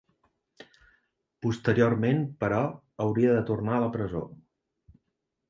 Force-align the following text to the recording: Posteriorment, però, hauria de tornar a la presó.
Posteriorment, 1.47 2.23
però, 2.45 2.63
hauria 3.07 3.37
de 3.37 3.45
tornar 3.53 3.77
a 3.77 3.85
la 3.87 3.93
presó. 3.99 4.25